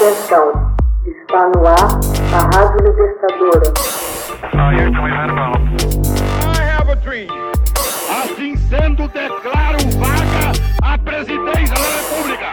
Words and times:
Atenção, 0.00 0.48
está 1.04 1.50
no 1.50 1.60
ar 1.66 2.00
a 2.32 2.38
Rádio 2.56 2.88
Libertadora. 2.88 3.68
Assim 8.08 8.56
sendo, 8.56 9.06
declaro 9.08 9.76
vaga 9.98 10.52
a 10.82 10.96
presidência 10.96 11.74
da 11.74 11.84
República. 11.98 12.46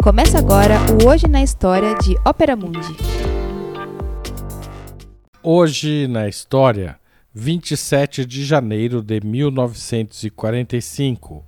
Começa 0.00 0.38
agora 0.38 0.76
o 1.02 1.08
Hoje 1.08 1.26
na 1.26 1.42
História 1.42 1.96
de 1.96 2.16
Ópera 2.24 2.54
Mundi. 2.54 2.96
Hoje 5.42 6.06
na 6.06 6.28
História, 6.28 6.96
27 7.34 8.24
de 8.24 8.44
janeiro 8.44 9.02
de 9.02 9.20
1945 9.20 11.44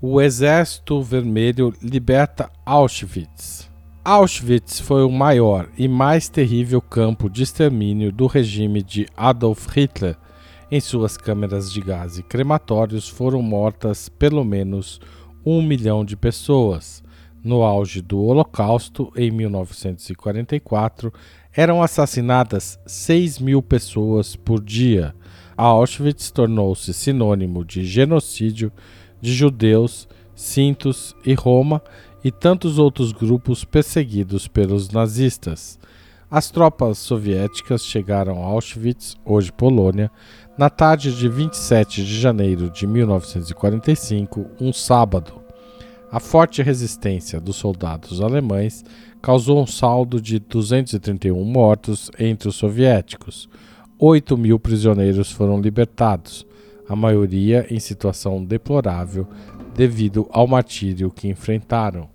o 0.00 0.18
Exército 0.18 1.02
Vermelho 1.02 1.74
liberta 1.82 2.50
Auschwitz. 2.64 3.69
Auschwitz 4.02 4.80
foi 4.80 5.04
o 5.04 5.10
maior 5.10 5.68
e 5.76 5.86
mais 5.86 6.26
terrível 6.26 6.80
campo 6.80 7.28
de 7.28 7.42
extermínio 7.42 8.10
do 8.10 8.26
regime 8.26 8.82
de 8.82 9.06
Adolf 9.14 9.66
Hitler. 9.76 10.16
Em 10.70 10.80
suas 10.80 11.18
câmeras 11.18 11.70
de 11.70 11.82
gás 11.82 12.16
e 12.16 12.22
crematórios 12.22 13.06
foram 13.06 13.42
mortas 13.42 14.08
pelo 14.08 14.42
menos 14.42 14.98
um 15.44 15.60
milhão 15.60 16.02
de 16.02 16.16
pessoas. 16.16 17.02
No 17.44 17.62
auge 17.62 18.00
do 18.00 18.18
Holocausto, 18.22 19.12
em 19.14 19.30
1944, 19.30 21.12
eram 21.54 21.82
assassinadas 21.82 22.78
6 22.86 23.38
mil 23.38 23.60
pessoas 23.60 24.34
por 24.34 24.64
dia. 24.64 25.14
Auschwitz 25.58 26.30
tornou-se 26.30 26.94
sinônimo 26.94 27.66
de 27.66 27.84
genocídio 27.84 28.72
de 29.20 29.34
judeus, 29.34 30.08
cintos 30.34 31.14
e 31.22 31.34
Roma 31.34 31.82
e 32.22 32.30
tantos 32.30 32.78
outros 32.78 33.12
grupos 33.12 33.64
perseguidos 33.64 34.46
pelos 34.46 34.90
nazistas. 34.90 35.78
As 36.30 36.50
tropas 36.50 36.98
soviéticas 36.98 37.84
chegaram 37.84 38.42
a 38.42 38.46
Auschwitz, 38.46 39.16
hoje 39.24 39.50
Polônia, 39.50 40.10
na 40.56 40.70
tarde 40.70 41.16
de 41.16 41.28
27 41.28 42.04
de 42.04 42.20
janeiro 42.20 42.70
de 42.70 42.86
1945, 42.86 44.46
um 44.60 44.72
sábado. 44.72 45.40
A 46.12 46.20
forte 46.20 46.62
resistência 46.62 47.40
dos 47.40 47.56
soldados 47.56 48.20
alemães 48.20 48.84
causou 49.22 49.62
um 49.62 49.66
saldo 49.66 50.20
de 50.20 50.38
231 50.38 51.42
mortos 51.44 52.10
entre 52.18 52.48
os 52.48 52.56
soviéticos. 52.56 53.48
8 53.98 54.36
mil 54.36 54.58
prisioneiros 54.58 55.30
foram 55.30 55.60
libertados, 55.60 56.46
a 56.88 56.96
maioria 56.96 57.66
em 57.70 57.78
situação 57.78 58.44
deplorável 58.44 59.26
devido 59.80 60.28
ao 60.30 60.46
martírio 60.46 61.10
que 61.10 61.26
enfrentaram. 61.26 62.06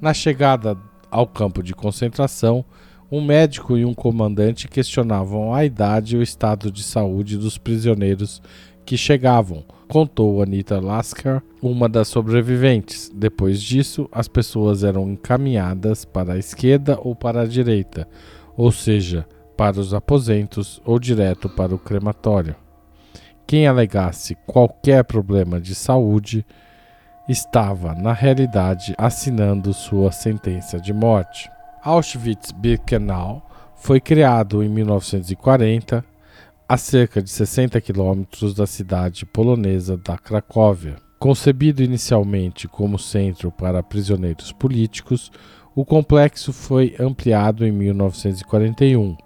Na 0.00 0.14
chegada 0.14 0.74
ao 1.10 1.26
campo 1.26 1.62
de 1.62 1.74
concentração, 1.74 2.64
um 3.12 3.22
médico 3.22 3.76
e 3.76 3.84
um 3.84 3.92
comandante 3.92 4.66
questionavam 4.66 5.52
a 5.52 5.66
idade 5.66 6.16
e 6.16 6.18
o 6.18 6.22
estado 6.22 6.72
de 6.72 6.82
saúde 6.82 7.36
dos 7.36 7.58
prisioneiros 7.58 8.40
que 8.86 8.96
chegavam, 8.96 9.66
contou 9.86 10.42
Anita 10.42 10.80
Lasker, 10.80 11.42
uma 11.60 11.90
das 11.90 12.08
sobreviventes. 12.08 13.12
Depois 13.14 13.60
disso, 13.60 14.08
as 14.10 14.26
pessoas 14.26 14.82
eram 14.82 15.10
encaminhadas 15.10 16.06
para 16.06 16.32
a 16.32 16.38
esquerda 16.38 16.98
ou 17.02 17.14
para 17.14 17.42
a 17.42 17.46
direita, 17.46 18.08
ou 18.56 18.72
seja, 18.72 19.26
para 19.58 19.78
os 19.78 19.92
aposentos 19.92 20.80
ou 20.86 20.98
direto 20.98 21.50
para 21.50 21.74
o 21.74 21.78
crematório. 21.78 22.56
Quem 23.46 23.66
alegasse 23.66 24.34
qualquer 24.46 25.04
problema 25.04 25.60
de 25.60 25.74
saúde 25.74 26.46
estava, 27.28 27.94
na 27.94 28.12
realidade, 28.12 28.94
assinando 28.98 29.72
sua 29.72 30.12
sentença 30.12 30.78
de 30.78 30.92
morte. 30.92 31.50
Auschwitz-Birkenau 31.82 33.48
foi 33.76 34.00
criado 34.00 34.62
em 34.62 34.68
1940 34.68 36.04
a 36.68 36.76
cerca 36.76 37.22
de 37.22 37.30
60 37.30 37.80
quilômetros 37.80 38.54
da 38.54 38.66
cidade 38.66 39.26
polonesa 39.26 39.96
da 39.96 40.16
Cracóvia. 40.16 40.96
Concebido 41.18 41.82
inicialmente 41.82 42.66
como 42.66 42.98
centro 42.98 43.50
para 43.50 43.82
prisioneiros 43.82 44.52
políticos, 44.52 45.30
o 45.74 45.84
complexo 45.84 46.52
foi 46.52 46.94
ampliado 46.98 47.66
em 47.66 47.72
1941 47.72 49.16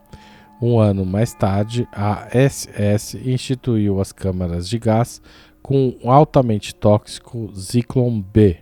um 0.60 0.78
ano 0.78 1.04
mais 1.04 1.32
tarde, 1.34 1.88
a 1.92 2.26
SS 2.32 3.16
instituiu 3.24 4.00
as 4.00 4.12
câmaras 4.12 4.68
de 4.68 4.78
gás 4.78 5.22
com 5.62 5.96
o 6.02 6.10
altamente 6.10 6.74
tóxico 6.74 7.50
Zyklon 7.54 8.20
B. 8.20 8.56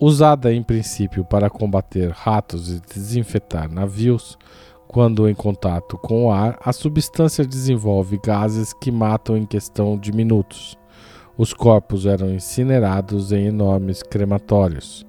Usada 0.00 0.52
em 0.52 0.62
princípio 0.62 1.24
para 1.24 1.50
combater 1.50 2.10
ratos 2.10 2.70
e 2.70 2.80
desinfetar 2.80 3.70
navios, 3.70 4.38
quando 4.88 5.28
em 5.28 5.34
contato 5.34 5.96
com 5.98 6.26
o 6.26 6.32
ar, 6.32 6.58
a 6.62 6.72
substância 6.72 7.44
desenvolve 7.46 8.18
gases 8.22 8.72
que 8.72 8.90
matam 8.90 9.36
em 9.36 9.46
questão 9.46 9.98
de 9.98 10.12
minutos. 10.12 10.76
Os 11.36 11.54
corpos 11.54 12.04
eram 12.04 12.30
incinerados 12.30 13.32
em 13.32 13.46
enormes 13.46 14.02
crematórios. 14.02 15.06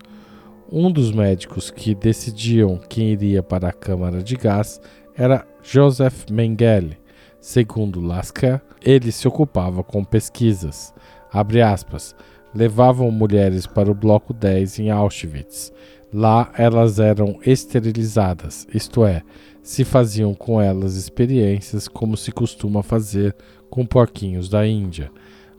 Um 0.72 0.92
dos 0.92 1.12
médicos 1.12 1.70
que 1.70 1.94
decidiam 1.94 2.80
quem 2.90 3.10
iria 3.10 3.44
para 3.44 3.70
a 3.70 3.74
câmara 3.74 4.24
de 4.24 4.36
gás 4.36 4.80
era 5.16 5.46
Joseph 5.64 6.30
Mengele. 6.30 6.98
Segundo 7.40 8.02
Lasker, 8.02 8.62
ele 8.82 9.12
se 9.12 9.28
ocupava 9.28 9.84
com 9.84 10.04
pesquisas. 10.04 10.94
Aspas, 11.32 12.16
levavam 12.54 13.10
mulheres 13.10 13.66
para 13.66 13.90
o 13.90 13.96
bloco 13.96 14.34
10 14.34 14.80
em 14.80 14.92
Auschwitz. 14.92 15.72
Lá 16.14 16.52
elas 16.56 17.00
eram 17.00 17.40
esterilizadas, 17.44 18.68
isto 18.72 19.04
é, 19.04 19.24
se 19.64 19.84
faziam 19.84 20.36
com 20.36 20.62
elas 20.62 20.96
experiências 20.96 21.88
como 21.88 22.16
se 22.16 22.32
costuma 22.32 22.84
fazer 22.84 23.36
com 23.68 23.84
porquinhos 23.84 24.48
da 24.48 24.68
Índia. 24.68 25.10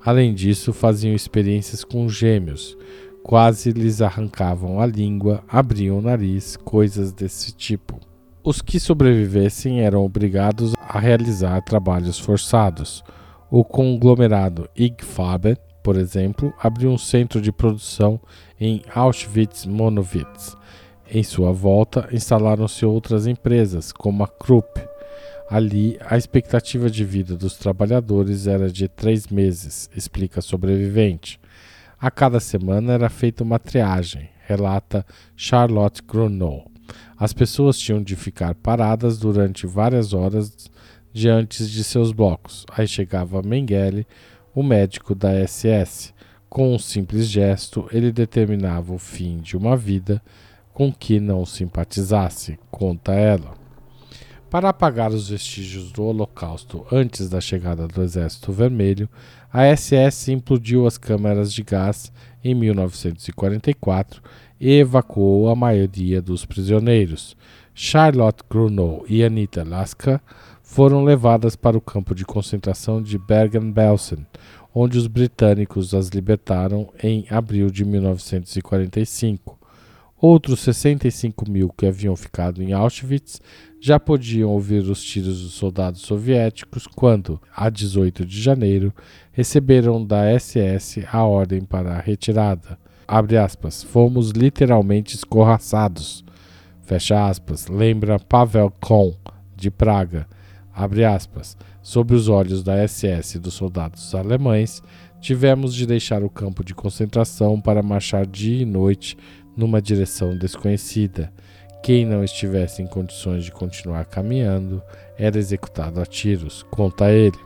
Além 0.04 0.32
disso, 0.32 0.72
faziam 0.72 1.14
experiências 1.14 1.82
com 1.82 2.09
gêmeos. 2.09 2.76
Quase 3.22 3.72
lhes 3.72 4.00
arrancavam 4.00 4.78
a 4.78 4.87
língua, 4.87 5.43
abriam 5.48 5.98
o 5.98 6.03
nariz, 6.03 6.56
coisas 6.56 7.10
desse 7.10 7.53
tipo. 7.53 7.98
Os 8.47 8.60
que 8.60 8.78
sobrevivessem 8.78 9.81
eram 9.81 10.05
obrigados 10.05 10.75
a 10.78 10.99
realizar 10.99 11.62
trabalhos 11.62 12.19
forçados. 12.19 13.03
O 13.50 13.65
conglomerado 13.65 14.69
Ig 14.77 15.03
Farben, 15.03 15.56
por 15.82 15.97
exemplo, 15.97 16.53
abriu 16.60 16.91
um 16.91 16.99
centro 16.99 17.41
de 17.41 17.50
produção 17.50 18.21
em 18.60 18.82
Auschwitz-Monowitz. 18.94 20.59
Em 21.10 21.22
sua 21.22 21.53
volta, 21.53 22.06
instalaram-se 22.12 22.84
outras 22.84 23.27
empresas, 23.27 23.93
como 23.93 24.22
a 24.22 24.28
Krupp. 24.28 24.78
Ali, 25.49 25.99
a 26.05 26.19
expectativa 26.19 26.91
de 26.91 27.03
vida 27.03 27.38
dos 27.38 27.56
trabalhadores 27.56 28.47
era 28.47 28.71
de 28.71 28.88
três 28.88 29.26
meses, 29.28 29.88
explica 29.97 30.41
a 30.41 30.43
sobrevivente. 30.43 31.41
A 31.99 32.11
cada 32.11 32.41
semana 32.41 32.93
era 32.93 33.09
feita 33.09 33.43
uma 33.43 33.59
triagem, 33.59 34.28
relata 34.47 35.06
Charlotte 35.34 36.03
Grunow. 36.03 36.74
As 37.25 37.33
pessoas 37.33 37.79
tinham 37.79 38.03
de 38.03 38.15
ficar 38.17 38.55
paradas 38.55 39.17
durante 39.17 39.67
várias 39.67 40.12
horas 40.12 40.55
diante 41.11 41.67
de 41.67 41.83
seus 41.83 42.12
blocos. 42.12 42.67
Aí 42.71 42.87
chegava 42.87 43.41
Mengele, 43.41 44.07
o 44.55 44.62
médico 44.62 45.15
da 45.15 45.31
SS. 45.33 46.12
Com 46.51 46.75
um 46.75 46.79
simples 46.79 47.27
gesto, 47.27 47.89
ele 47.91 48.12
determinava 48.12 48.93
o 48.93 48.99
fim 48.99 49.39
de 49.39 49.57
uma 49.57 49.75
vida 49.75 50.21
com 50.75 50.93
que 50.93 51.19
não 51.19 51.47
simpatizasse, 51.47 52.59
conta 52.71 53.15
ela. 53.15 53.55
Para 54.54 54.69
apagar 54.69 55.10
os 55.10 55.31
vestígios 55.31 55.91
do 55.91 56.04
Holocausto 56.04 56.87
antes 56.92 57.28
da 57.28 57.41
chegada 57.41 57.88
do 57.88 58.00
Exército 58.00 58.53
Vermelho, 58.53 59.09
a 59.53 59.65
SS 59.76 60.31
implodiu 60.31 60.87
as 60.87 60.97
câmaras 60.97 61.53
de 61.53 61.65
gás 61.65 62.12
em 62.44 62.54
1944 62.54 64.22
e 64.60 64.78
evacuou 64.78 65.48
a 65.48 65.56
maioria 65.56 66.22
dos 66.22 66.44
prisioneiros. 66.44 67.37
Charlotte 67.75 68.44
Grunow 68.49 69.05
e 69.08 69.25
Anita 69.25 69.64
Laska 69.64 70.23
foram 70.62 71.02
levadas 71.02 71.56
para 71.56 71.76
o 71.76 71.81
campo 71.81 72.14
de 72.14 72.25
concentração 72.25 73.02
de 73.02 73.19
Bergen-Belsen, 73.19 74.25
onde 74.73 74.96
os 74.96 75.08
britânicos 75.08 75.93
as 75.94 76.11
libertaram 76.11 76.93
em 77.02 77.26
abril 77.29 77.73
de 77.73 77.84
1945. 77.84 79.58
Outros 80.17 80.61
65 80.61 81.50
mil 81.50 81.70
que 81.76 81.87
haviam 81.87 82.14
ficado 82.14 82.62
em 82.62 82.73
Auschwitz 82.73 83.43
já 83.86 84.00
podiam 84.00 84.48
ouvir 84.48 84.78
os 84.78 85.04
tiros 85.04 85.42
dos 85.42 85.52
soldados 85.52 86.00
soviéticos 86.00 86.86
quando, 86.86 87.38
a 87.54 87.69
18 87.69 88.25
de 88.25 88.40
janeiro, 88.40 88.90
receberam 89.31 90.02
da 90.02 90.22
SS 90.40 91.06
a 91.12 91.22
ordem 91.22 91.60
para 91.60 91.92
a 91.92 92.00
retirada. 92.00 92.78
Aspas, 93.06 93.82
fomos 93.82 94.31
literalmente 94.31 95.14
escorraçados, 95.14 96.25
fecha 96.81 97.28
aspas, 97.28 97.66
lembra 97.66 98.19
Pavel 98.19 98.72
Kohn, 98.81 99.12
de 99.54 99.70
Praga, 99.70 100.26
abre 100.72 101.04
aspas, 101.04 101.54
sob 101.82 102.14
os 102.14 102.26
olhos 102.26 102.62
da 102.62 102.88
SS 102.88 103.36
e 103.36 103.38
dos 103.38 103.52
soldados 103.52 104.14
alemães, 104.14 104.82
tivemos 105.20 105.75
de 105.75 105.84
deixar 105.84 106.25
o 106.25 106.31
campo 106.31 106.64
de 106.64 106.75
concentração 106.75 107.60
para 107.60 107.82
marchar 107.82 108.26
dia 108.26 108.62
e 108.62 108.64
noite 108.64 109.14
numa 109.54 109.82
direção 109.82 110.34
desconhecida. 110.38 111.31
Quem 111.84 112.06
não 112.06 112.25
estivesse 112.25 112.81
em 112.81 112.86
condições 112.86 113.44
de 113.44 113.52
continuar 113.52 114.06
caminhando 114.06 114.82
era 115.19 115.36
executado 115.36 116.00
a 116.00 116.06
tiros, 116.06 116.62
conta 116.70 117.10
ele. 117.10 117.38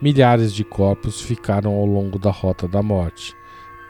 Milhares 0.00 0.54
de 0.54 0.64
corpos 0.64 1.20
ficaram 1.20 1.74
ao 1.74 1.84
longo 1.84 2.18
da 2.18 2.30
rota 2.30 2.66
da 2.66 2.82
morte. 2.82 3.36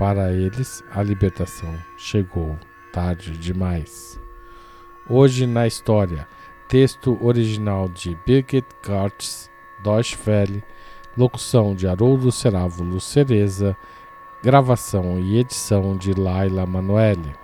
Para 0.01 0.33
eles, 0.33 0.83
a 0.91 1.01
libertação 1.01 1.73
chegou 1.97 2.59
tarde 2.93 3.39
demais. 3.39 4.21
Hoje 5.09 5.47
na 5.47 5.65
história, 5.65 6.27
texto 6.67 7.17
original 7.25 7.89
de 7.89 8.19
Birgit 8.27 8.67
Kartz, 8.83 9.49
Deutsche 9.85 10.19
Welle, 10.27 10.61
locução 11.17 11.73
de 11.77 11.87
Haroldo 11.87 12.33
Cerávulo 12.33 13.01
Cereza, 13.01 13.77
gravação 14.43 15.21
e 15.21 15.39
edição 15.39 15.97
de 15.97 16.13
Laila 16.13 16.67
Manoeli. 16.67 17.44